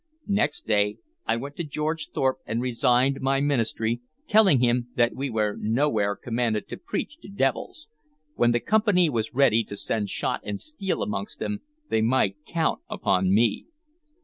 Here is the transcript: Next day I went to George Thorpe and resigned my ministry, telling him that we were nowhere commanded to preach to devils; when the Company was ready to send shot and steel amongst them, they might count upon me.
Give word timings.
Next 0.33 0.65
day 0.65 0.97
I 1.27 1.35
went 1.37 1.55
to 1.57 1.63
George 1.63 2.09
Thorpe 2.09 2.39
and 2.47 2.59
resigned 2.59 3.21
my 3.21 3.39
ministry, 3.39 4.01
telling 4.25 4.59
him 4.59 4.87
that 4.95 5.13
we 5.13 5.29
were 5.29 5.55
nowhere 5.59 6.15
commanded 6.15 6.67
to 6.69 6.77
preach 6.77 7.19
to 7.19 7.27
devils; 7.29 7.87
when 8.33 8.51
the 8.51 8.59
Company 8.61 9.11
was 9.11 9.35
ready 9.35 9.63
to 9.65 9.77
send 9.77 10.09
shot 10.09 10.41
and 10.43 10.59
steel 10.59 11.03
amongst 11.03 11.37
them, 11.37 11.61
they 11.89 12.01
might 12.01 12.37
count 12.47 12.81
upon 12.89 13.31
me. 13.31 13.67